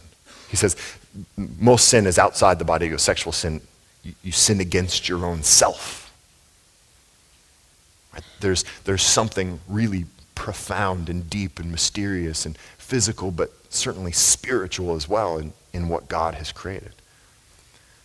[0.48, 0.76] He says,
[1.36, 2.88] most sin is outside the body.
[2.88, 3.60] Goes, sexual sin,
[4.02, 6.12] you, you sin against your own self.
[8.14, 8.24] Right?
[8.40, 15.08] There's, there's something really profound and deep and mysterious and physical, but certainly spiritual as
[15.08, 16.92] well in, in what God has created.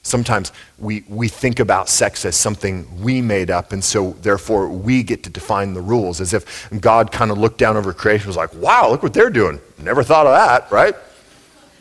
[0.05, 5.01] Sometimes we, we think about sex as something we made up, and so therefore we
[5.01, 8.27] get to define the rules, as if God kind of looked down over creation and
[8.27, 9.61] was like, wow, look what they're doing.
[9.81, 10.93] Never thought of that, right?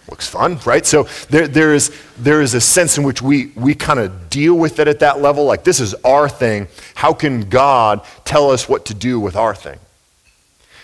[0.08, 0.86] Looks fun, right?
[0.86, 4.54] So there, there, is, there is a sense in which we, we kind of deal
[4.54, 6.68] with it at that level, like this is our thing.
[6.94, 9.80] How can God tell us what to do with our thing?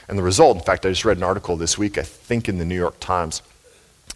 [0.08, 2.58] And the result, in fact, I just read an article this week, I think in
[2.58, 3.42] the New York Times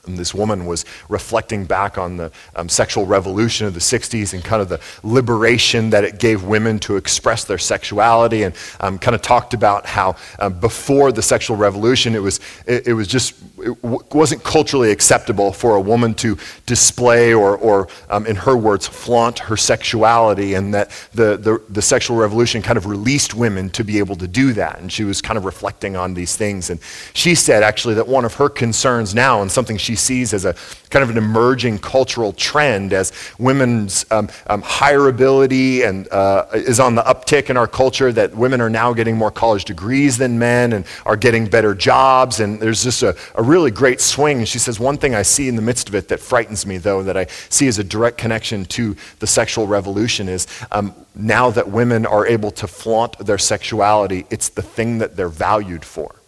[0.06, 4.42] and this woman was reflecting back on the um, sexual revolution of the 60s and
[4.42, 9.14] kind of the liberation that it gave women to express their sexuality, and um, kind
[9.14, 13.34] of talked about how um, before the sexual revolution, it was, it, it was just,
[13.58, 16.36] it w- wasn't culturally acceptable for a woman to
[16.66, 21.82] display or, or um, in her words, flaunt her sexuality, and that the, the, the
[21.82, 24.80] sexual revolution kind of released women to be able to do that.
[24.80, 26.70] And she was kind of reflecting on these things.
[26.70, 26.80] And
[27.14, 30.46] she said, actually, that one of her concerns now, and something she she sees as
[30.46, 30.54] a
[30.88, 36.80] kind of an emerging cultural trend as women's um, um, higher ability and uh, is
[36.80, 40.38] on the uptick in our culture that women are now getting more college degrees than
[40.38, 42.40] men and are getting better jobs.
[42.40, 44.38] And there's just a, a really great swing.
[44.38, 46.78] And she says one thing i see in the midst of it that frightens me
[46.78, 51.50] though that i see as a direct connection to the sexual revolution is um, now
[51.50, 56.21] that women are able to flaunt their sexuality it's the thing that they're valued for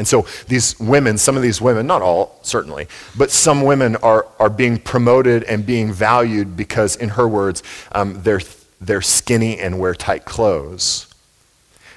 [0.00, 4.26] and so these women, some of these women, not all, certainly, but some women are,
[4.38, 8.40] are being promoted and being valued because, in her words, um, they're,
[8.80, 11.06] they're skinny and wear tight clothes.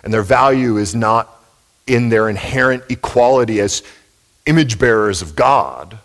[0.04, 1.34] And their value is not
[1.88, 3.84] in their inherent equality as
[4.46, 5.98] image bearers of God,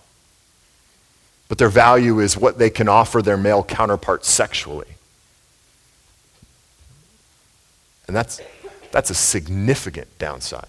[1.49, 4.87] but their value is what they can offer their male counterparts sexually.
[8.07, 8.41] And that's,
[8.93, 10.69] that's a significant downside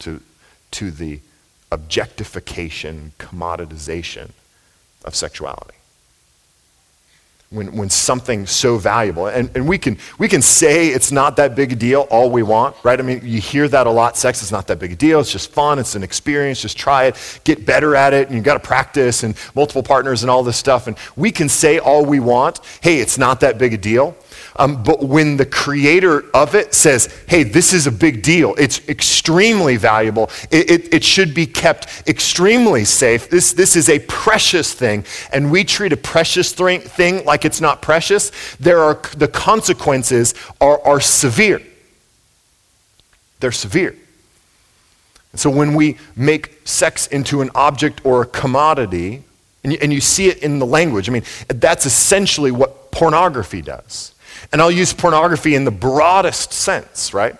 [0.00, 0.20] to,
[0.72, 1.20] to the
[1.70, 4.30] objectification, commoditization
[5.04, 5.74] of sexuality.
[7.50, 11.54] When, when something so valuable, and, and we, can, we can say it's not that
[11.54, 13.00] big a deal all we want, right?
[13.00, 14.18] I mean, you hear that a lot.
[14.18, 15.18] Sex is not that big a deal.
[15.18, 15.78] It's just fun.
[15.78, 16.60] It's an experience.
[16.60, 17.40] Just try it.
[17.44, 18.26] Get better at it.
[18.26, 20.88] And you've got to practice and multiple partners and all this stuff.
[20.88, 22.60] And we can say all we want.
[22.82, 24.14] Hey, it's not that big a deal.
[24.58, 28.86] Um, but when the creator of it says, hey, this is a big deal, it's
[28.88, 33.30] extremely valuable, it, it, it, should be kept extremely safe.
[33.30, 37.60] This, this is a precious thing, and we treat a precious th- thing like it's
[37.60, 41.62] not precious, there are, the consequences are, are severe.
[43.38, 43.94] They're severe.
[45.36, 49.22] so when we make sex into an object or a commodity,
[49.62, 53.62] and you, and you see it in the language, I mean, that's essentially what pornography
[53.62, 54.14] does.
[54.52, 57.36] And I'll use pornography in the broadest sense, right?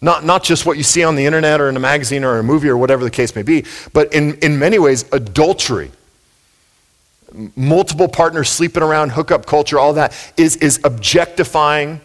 [0.00, 2.42] Not, not just what you see on the internet or in a magazine or a
[2.42, 5.90] movie or whatever the case may be, but in, in many ways, adultery.
[7.56, 12.00] Multiple partners sleeping around, hookup culture, all that is, is objectifying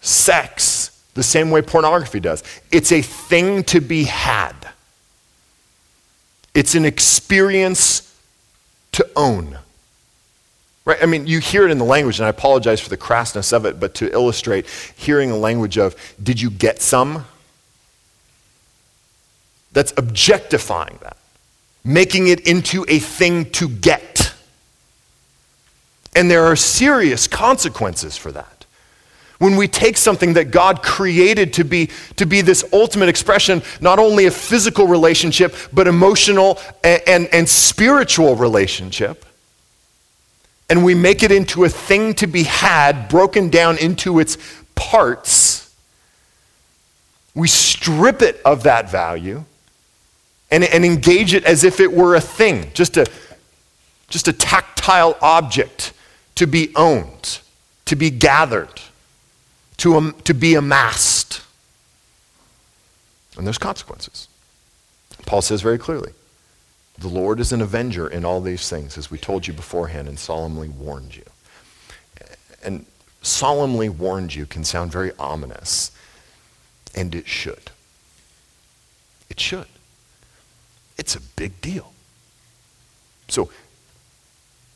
[0.00, 2.42] sex the same way pornography does.
[2.70, 4.54] It's a thing to be had,
[6.54, 8.06] it's an experience
[8.92, 9.58] to own.
[10.84, 10.98] Right?
[11.02, 13.66] I mean, you hear it in the language, and I apologize for the crassness of
[13.66, 14.66] it, but to illustrate,
[14.96, 17.26] hearing the language of, did you get some?
[19.72, 21.16] That's objectifying that,
[21.84, 24.34] making it into a thing to get.
[26.16, 28.64] And there are serious consequences for that.
[29.38, 33.98] When we take something that God created to be, to be this ultimate expression, not
[33.98, 39.24] only a physical relationship, but emotional and, and, and spiritual relationship,
[40.70, 44.38] and we make it into a thing to be had, broken down into its
[44.76, 45.74] parts,
[47.34, 49.44] we strip it of that value
[50.50, 53.04] and, and engage it as if it were a thing, just a,
[54.08, 55.92] just a tactile object
[56.36, 57.40] to be owned,
[57.86, 58.80] to be gathered,
[59.78, 61.42] to, um, to be amassed.
[63.36, 64.28] And there's consequences.
[65.26, 66.12] Paul says very clearly
[67.00, 70.18] the Lord is an avenger in all these things, as we told you beforehand and
[70.18, 71.24] solemnly warned you.
[72.62, 72.84] And
[73.22, 75.92] solemnly warned you can sound very ominous,
[76.94, 77.70] and it should.
[79.30, 79.66] It should.
[80.98, 81.92] It's a big deal.
[83.28, 83.50] So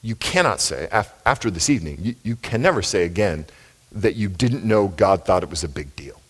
[0.00, 3.44] you cannot say, af- after this evening, you, you can never say again
[3.92, 6.20] that you didn't know God thought it was a big deal.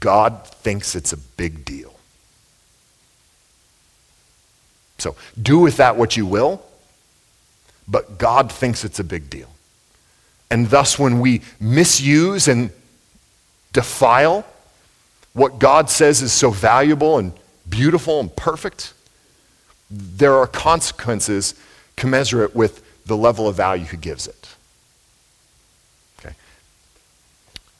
[0.00, 1.93] God thinks it's a big deal.
[4.98, 6.62] So do with that what you will,
[7.86, 9.48] but God thinks it's a big deal.
[10.50, 12.70] And thus, when we misuse and
[13.72, 14.46] defile
[15.32, 17.32] what God says is so valuable and
[17.68, 18.94] beautiful and perfect,
[19.90, 21.54] there are consequences
[21.96, 24.48] commensurate with the level of value he gives it.
[26.20, 26.34] Okay.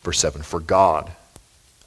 [0.03, 1.13] Verse 7 For God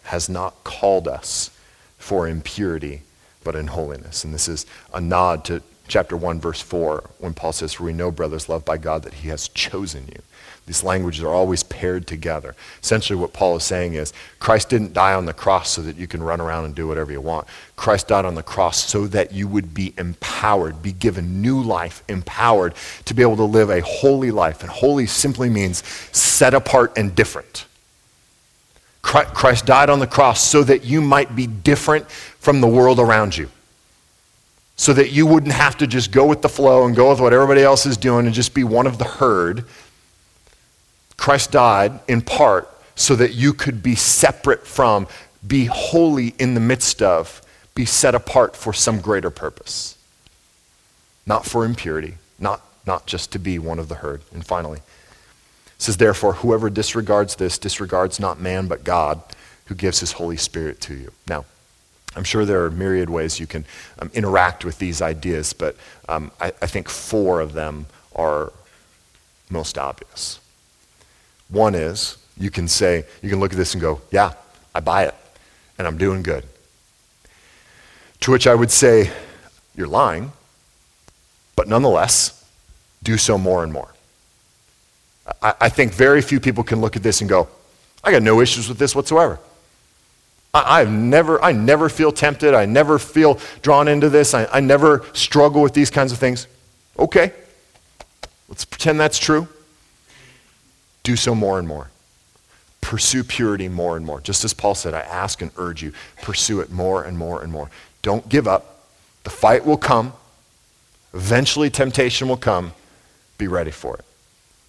[0.04, 1.52] has not called us
[1.98, 3.02] for impurity,
[3.48, 4.24] but in holiness.
[4.24, 7.94] And this is a nod to chapter 1, verse 4, when Paul says, For we
[7.94, 10.22] know, brothers, loved by God, that he has chosen you
[10.68, 12.54] these languages are always paired together.
[12.84, 16.08] Essentially, what Paul is saying is Christ didn't die on the cross so that you
[16.08, 17.48] can run around and do whatever you want.
[17.78, 22.04] Christ died on the cross so that you would be empowered, be given new life,
[22.10, 24.62] empowered to be able to live a holy life.
[24.62, 27.66] And holy simply means set apart and different.
[29.08, 33.38] Christ died on the cross so that you might be different from the world around
[33.38, 33.50] you.
[34.76, 37.34] So that you wouldn't have to just go with the flow and go with what
[37.34, 39.66] everybody else is doing and just be one of the herd
[41.18, 45.08] Christ died in part so that you could be separate from,
[45.46, 47.42] be holy in the midst of,
[47.76, 49.98] be set apart for some greater purpose.
[51.26, 54.22] Not for impurity, not, not just to be one of the herd.
[54.34, 54.80] And finally,
[55.78, 59.22] it says, Therefore, whoever disregards this disregards not man but God,
[59.66, 61.12] who gives his Holy Spirit to you.
[61.28, 61.46] Now,
[62.16, 63.64] I'm sure there are myriad ways you can
[64.00, 65.76] um, interact with these ideas, but
[66.10, 67.86] um, I, I think four of them
[68.16, 68.52] are
[69.50, 70.40] most obvious.
[71.50, 74.34] One is you can say, you can look at this and go, yeah,
[74.74, 75.16] I buy it,
[75.78, 76.44] and I'm doing good.
[78.22, 79.12] To which I would say,
[79.76, 80.32] you're lying,
[81.56, 82.44] but nonetheless,
[83.04, 83.94] do so more and more.
[85.42, 87.48] I, I think very few people can look at this and go,
[88.04, 89.40] I got no issues with this whatsoever.
[90.54, 92.56] I, have never, I never feel tempted.
[92.56, 94.34] I never feel drawn into this.
[94.34, 96.48] I, I never struggle with these kinds of things.
[96.98, 97.32] Okay,
[98.50, 99.48] let's pretend that's true
[101.08, 101.90] do so more and more.
[102.82, 104.20] Pursue purity more and more.
[104.20, 107.50] Just as Paul said, I ask and urge you, pursue it more and more and
[107.50, 107.70] more.
[108.02, 108.84] Don't give up.
[109.24, 110.12] The fight will come.
[111.14, 112.74] Eventually, temptation will come.
[113.38, 114.06] Be ready for it.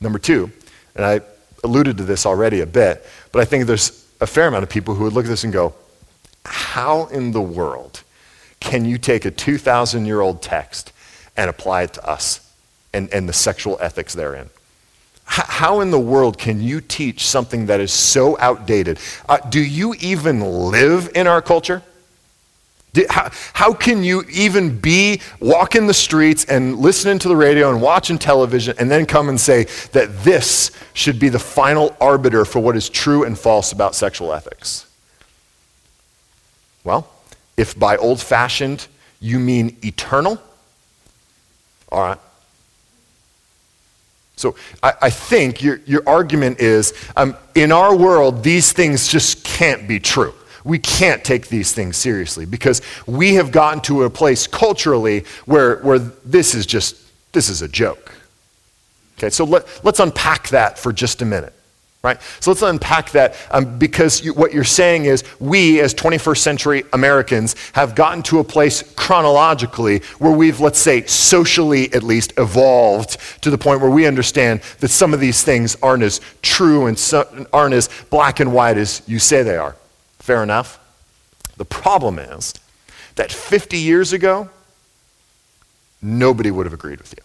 [0.01, 0.51] Number two,
[0.95, 1.21] and I
[1.65, 4.95] alluded to this already a bit, but I think there's a fair amount of people
[4.95, 5.75] who would look at this and go,
[6.45, 8.03] How in the world
[8.61, 10.93] can you take a 2,000 year old text
[11.37, 12.41] and apply it to us
[12.93, 14.51] and, and the sexual ethics therein?
[15.29, 18.99] how in the world can you teach something that is so outdated?
[19.29, 21.83] Uh, do you even live in our culture?
[23.09, 27.81] How, how can you even be walking the streets and listening to the radio and
[27.83, 32.61] watching television and then come and say that this should be the final arbiter for
[32.61, 34.87] what is true and false about sexual ethics?
[36.83, 37.09] Well,
[37.57, 38.87] if by old fashioned
[39.21, 40.41] you mean eternal,
[41.91, 42.19] all right,
[44.39, 49.45] so I, I think your, your argument is um, in our world, these things just
[49.45, 50.33] can't be true.
[50.65, 55.79] We can't take these things seriously because we have gotten to a place culturally where,
[55.79, 56.97] where this is just,
[57.33, 58.13] this is a joke.
[59.19, 61.53] Okay, so let, let's unpack that for just a minute
[62.03, 62.23] right?
[62.41, 66.85] So let's unpack that um, because you, what you're saying is we, as 21st century
[66.93, 73.19] Americans, have gotten to a place chronologically where we've, let's say, socially at least evolved
[73.43, 76.99] to the point where we understand that some of these things aren't as true and
[76.99, 79.75] so, aren't as black and white as you say they are.
[80.29, 80.79] Fair enough.
[81.57, 82.53] The problem is
[83.15, 84.51] that 50 years ago,
[86.03, 87.25] nobody would have agreed with you.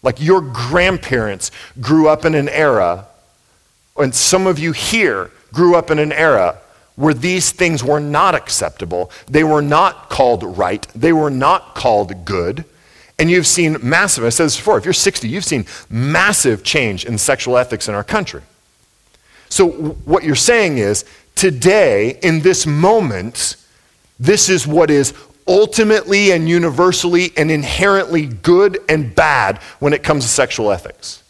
[0.00, 3.08] Like your grandparents grew up in an era
[3.98, 6.58] And some of you here grew up in an era
[6.94, 9.10] where these things were not acceptable.
[9.26, 10.86] They were not called right.
[10.94, 12.66] They were not called good.
[13.18, 17.04] And you've seen massive, I said this before, if you're 60, you've seen massive change
[17.04, 18.42] in sexual ethics in our country.
[19.50, 19.68] So,
[20.04, 21.04] what you're saying is,
[21.40, 23.56] today, in this moment,
[24.18, 25.14] this is what is
[25.48, 31.22] ultimately and universally and inherently good and bad when it comes to sexual ethics.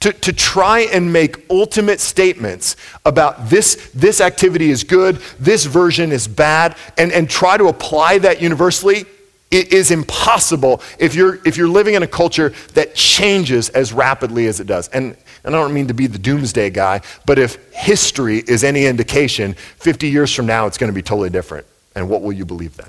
[0.00, 6.10] To, to try and make ultimate statements about this, this activity is good, this version
[6.10, 9.04] is bad, and, and try to apply that universally
[9.50, 14.46] it is impossible if you're, if you're living in a culture that changes as rapidly
[14.46, 14.88] as it does.
[14.88, 18.86] And, and I don't mean to be the doomsday guy, but if history is any
[18.86, 21.66] indication, 50 years from now it's going to be totally different.
[21.94, 22.88] And what will you believe then?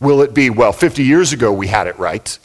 [0.00, 2.38] Will it be, well, 50 years ago we had it right,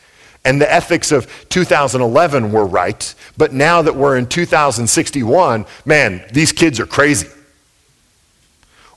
[0.44, 6.52] and the ethics of 2011 were right, but now that we're in 2061, man, these
[6.52, 7.30] kids are crazy?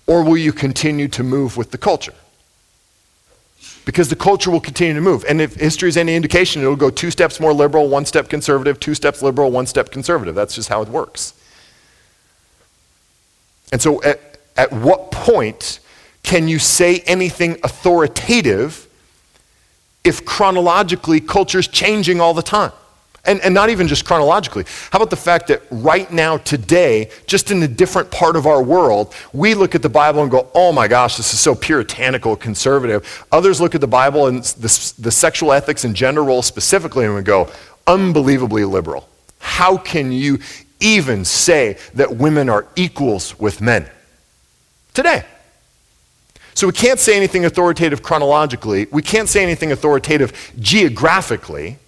[0.06, 2.14] Or will you continue to move with the culture?
[3.88, 5.24] Because the culture will continue to move.
[5.26, 8.78] And if history is any indication, it'll go two steps more liberal, one step conservative,
[8.78, 10.34] two steps liberal, one step conservative.
[10.34, 11.32] That's just how it works.
[13.72, 14.20] And so, at,
[14.58, 15.80] at what point
[16.22, 18.86] can you say anything authoritative
[20.04, 22.72] if chronologically culture is changing all the time?
[23.24, 24.64] And, and not even just chronologically.
[24.90, 28.62] How about the fact that right now, today, just in a different part of our
[28.62, 32.36] world, we look at the Bible and go, oh my gosh, this is so puritanical,
[32.36, 33.26] conservative.
[33.30, 37.14] Others look at the Bible and the, the sexual ethics and gender roles specifically and
[37.14, 37.50] we go,
[37.86, 39.08] unbelievably liberal.
[39.40, 40.38] How can you
[40.80, 43.90] even say that women are equals with men?
[44.94, 45.24] Today.
[46.54, 48.86] So we can't say anything authoritative chronologically.
[48.90, 51.78] We can't say anything authoritative geographically.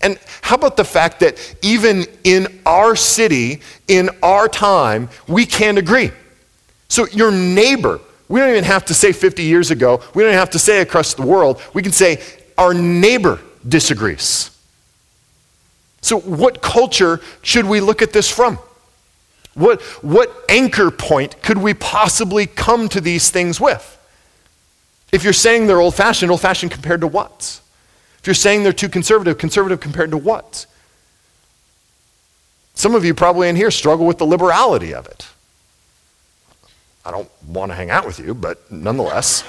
[0.00, 5.78] And how about the fact that even in our city, in our time, we can't
[5.78, 6.10] agree?
[6.88, 10.38] So your neighbor, we don't even have to say 50 years ago, we don't even
[10.38, 12.22] have to say across the world, we can say
[12.58, 14.50] our neighbor disagrees.
[16.02, 18.58] So, what culture should we look at this from?
[19.54, 23.92] What, what anchor point could we possibly come to these things with?
[25.10, 27.60] If you're saying they're old fashioned, old fashioned compared to what?
[28.26, 30.66] If you're saying they're too conservative, conservative compared to what?
[32.74, 35.28] Some of you probably in here struggle with the liberality of it.
[37.04, 39.44] I don't want to hang out with you, but nonetheless.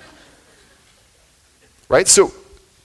[1.90, 2.08] right?
[2.08, 2.32] So,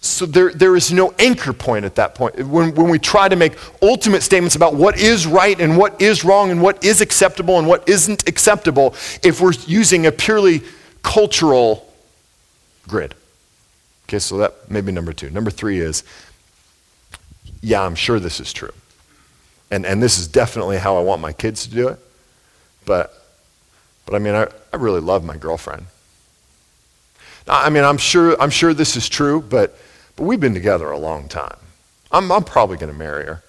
[0.01, 2.37] so there, there is no anchor point at that point.
[2.45, 6.25] When, when we try to make ultimate statements about what is right and what is
[6.25, 10.63] wrong and what is acceptable and what isn't acceptable, if we're using a purely
[11.01, 11.89] cultural
[12.89, 13.15] grid.
[14.05, 15.29] Okay, so that may be number two.
[15.31, 16.03] Number three is,
[17.61, 18.73] yeah, I'm sure this is true.
[19.71, 21.99] And, and this is definitely how I want my kids to do it.
[22.85, 23.11] But,
[24.05, 25.87] but I mean, I, I really love my girlfriend.
[27.47, 29.75] Now, I mean, I'm sure, I'm sure this is true, but,
[30.15, 31.57] but we've been together a long time.
[32.11, 33.41] I'm, I'm probably going to marry her.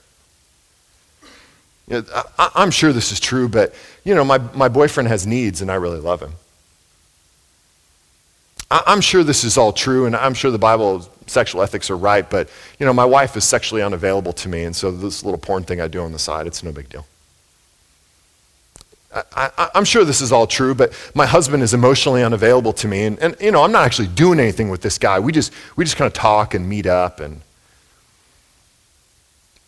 [1.87, 5.27] You know, I, I'm sure this is true, but, you know, my, my boyfriend has
[5.27, 6.33] needs and I really love him.
[8.71, 12.29] I'm sure this is all true, and I'm sure the Bible sexual ethics are right,
[12.29, 12.49] but
[12.81, 15.81] you know, my wife is sexually unavailable to me, and so this little porn thing
[15.81, 17.07] I do on the side, it's no big deal.
[19.35, 23.05] I, am sure this is all true, but my husband is emotionally unavailable to me,
[23.05, 25.21] and, and you know, I'm not actually doing anything with this guy.
[25.21, 27.41] We just we just kind of talk and meet up, and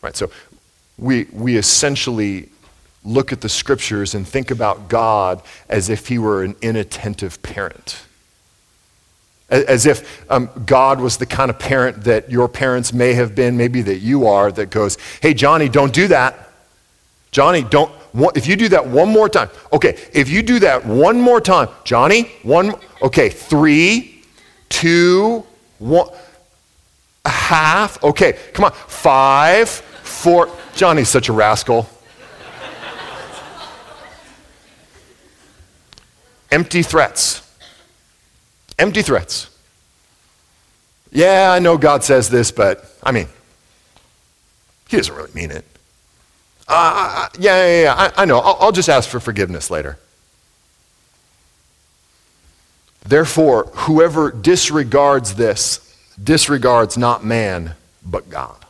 [0.03, 0.17] right.
[0.17, 0.31] So
[0.99, 2.49] we we essentially
[3.05, 8.03] look at the scriptures and think about God as if He were an inattentive parent
[9.51, 13.57] as if um, God was the kind of parent that your parents may have been,
[13.57, 16.51] maybe that you are, that goes, hey, Johnny, don't do that.
[17.31, 17.91] Johnny, don't,
[18.35, 21.69] if you do that one more time, okay, if you do that one more time,
[21.85, 24.23] Johnny, one, okay, three,
[24.69, 25.45] two,
[25.79, 26.09] one,
[27.25, 31.89] a half, okay, come on, five, four, Johnny's such a rascal.
[36.51, 37.48] Empty threats.
[38.79, 39.51] Empty threats.
[41.11, 43.29] Yeah, I know God says this, but I mean,
[44.89, 45.65] He doesn't really mean it.
[46.67, 48.39] Uh, yeah, yeah, yeah, I, I know.
[48.39, 49.99] I'll, I'll just ask for forgiveness later.
[53.07, 55.85] Therefore, whoever disregards this
[56.23, 57.75] disregards not man,
[58.05, 58.65] but God.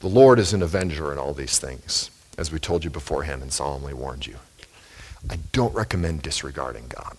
[0.00, 3.52] The Lord is an avenger in all these things, as we told you beforehand and
[3.52, 4.36] solemnly warned you.
[5.30, 7.16] I don't recommend disregarding God.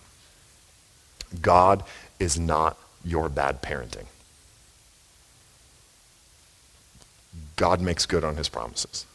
[1.40, 1.82] God
[2.18, 4.06] is not your bad parenting.
[7.56, 9.06] God makes good on his promises.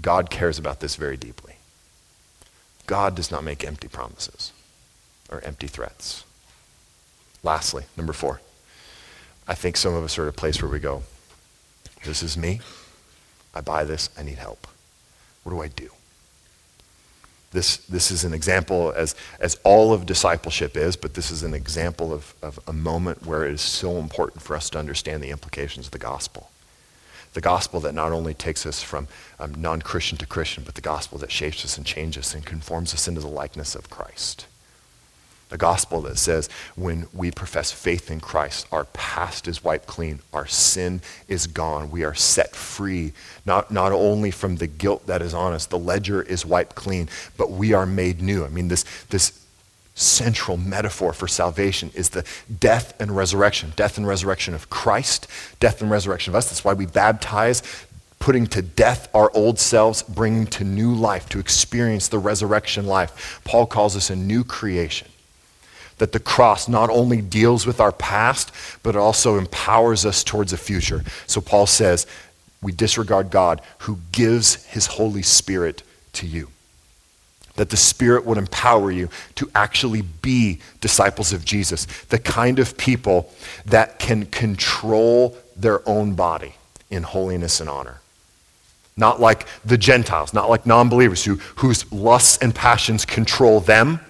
[0.00, 1.56] God cares about this very deeply.
[2.86, 4.52] God does not make empty promises
[5.30, 6.24] or empty threats.
[7.42, 8.40] Lastly, number four,
[9.46, 11.02] I think some of us are at a place where we go,
[12.04, 12.60] This is me.
[13.54, 14.10] I buy this.
[14.18, 14.66] I need help.
[15.42, 15.90] What do I do?
[17.54, 21.54] This, this is an example, as, as all of discipleship is, but this is an
[21.54, 25.30] example of, of a moment where it is so important for us to understand the
[25.30, 26.50] implications of the gospel.
[27.32, 29.06] The gospel that not only takes us from
[29.38, 32.44] um, non Christian to Christian, but the gospel that shapes us and changes us and
[32.44, 34.46] conforms us into the likeness of Christ.
[35.50, 40.20] The gospel that says when we profess faith in Christ, our past is wiped clean,
[40.32, 43.12] our sin is gone, we are set free,
[43.44, 47.08] not, not only from the guilt that is on us, the ledger is wiped clean,
[47.36, 48.44] but we are made new.
[48.44, 49.44] I mean, this, this
[49.94, 52.24] central metaphor for salvation is the
[52.58, 55.28] death and resurrection death and resurrection of Christ,
[55.60, 56.48] death and resurrection of us.
[56.48, 57.62] That's why we baptize,
[58.18, 63.40] putting to death our old selves, bringing to new life, to experience the resurrection life.
[63.44, 65.08] Paul calls us a new creation
[65.98, 70.52] that the cross not only deals with our past, but it also empowers us towards
[70.52, 71.04] a future.
[71.26, 72.06] So Paul says,
[72.62, 75.82] we disregard God who gives his Holy Spirit
[76.14, 76.48] to you.
[77.56, 82.76] That the Spirit would empower you to actually be disciples of Jesus, the kind of
[82.76, 83.30] people
[83.66, 86.54] that can control their own body
[86.90, 88.00] in holiness and honor.
[88.96, 94.00] Not like the Gentiles, not like non believers who, whose lusts and passions control them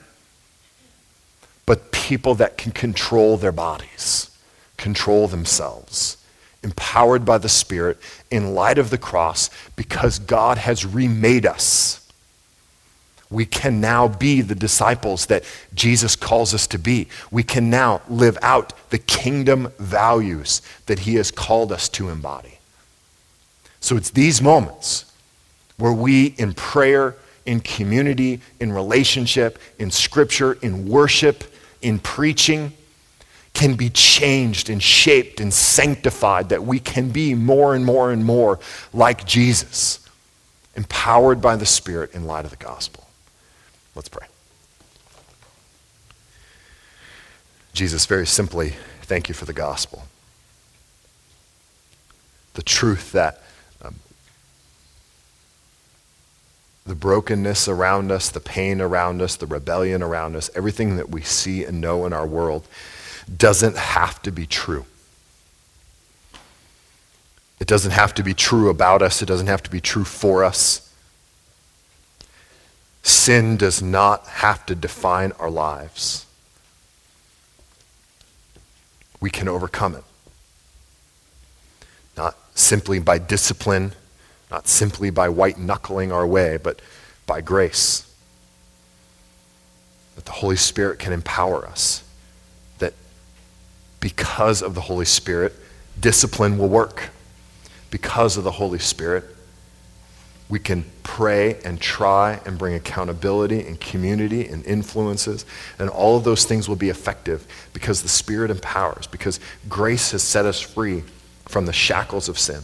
[1.67, 4.31] but people that can control their bodies,
[4.77, 6.17] control themselves,
[6.63, 7.99] empowered by the Spirit
[8.31, 12.01] in light of the cross because God has remade us.
[13.31, 15.45] We can now be the disciples that
[15.75, 17.09] Jesus calls us to be.
[17.31, 22.59] We can now live out the kingdom values that he has called us to embody.
[23.81, 25.05] So it's these moments
[25.77, 31.45] where we, in prayer, in community, in relationship, in scripture, in worship,
[31.85, 32.73] in preaching
[33.53, 38.25] can be changed and shaped and sanctified, that we can be more and more and
[38.25, 38.59] more
[38.93, 40.09] like Jesus,
[40.75, 43.07] empowered by the Spirit in light of the gospel.
[43.95, 44.27] Let's pray.
[47.75, 50.05] Jesus, very simply, thank you for the gospel.
[52.55, 53.44] The truth that
[56.85, 61.23] the brokenness around us, the pain around us, the rebellion around us, everything that we
[61.23, 62.67] see and know in our world
[63.35, 64.85] doesn't have to be true.
[67.59, 70.45] It doesn't have to be true about us, it doesn't have to be true for
[70.45, 70.93] us.
[73.03, 76.27] Sin does not have to define our lives.
[79.21, 80.05] We can overcome it.
[82.17, 83.93] Not simply by discipline
[84.55, 86.81] not simply by white knuckling our way, but
[87.27, 88.09] by grace.
[90.15, 92.05] That the Holy Spirit can empower us.
[92.79, 92.95] That
[93.99, 95.55] because of the Holy Spirit,
[95.99, 97.11] discipline will work.
[97.91, 99.25] Because of the Holy Spirit,
[100.49, 105.45] we can pray and try and bring accountability and community and influences,
[105.81, 110.23] and all of those things will be effective because the Spirit empowers, because grace has
[110.23, 111.03] set us free
[111.47, 112.63] from the shackles of sin.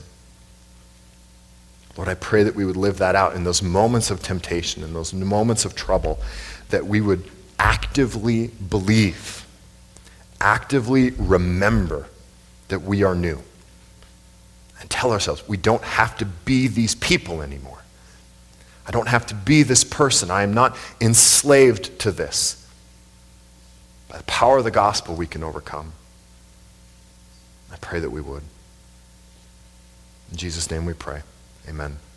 [2.01, 4.95] Lord, I pray that we would live that out in those moments of temptation, in
[4.95, 6.19] those moments of trouble,
[6.71, 9.47] that we would actively believe,
[10.41, 12.07] actively remember
[12.69, 13.43] that we are new.
[14.81, 17.83] And tell ourselves, we don't have to be these people anymore.
[18.87, 20.31] I don't have to be this person.
[20.31, 22.67] I am not enslaved to this.
[24.09, 25.93] By the power of the gospel, we can overcome.
[27.71, 28.45] I pray that we would.
[30.31, 31.21] In Jesus' name we pray.
[31.71, 32.10] Amen.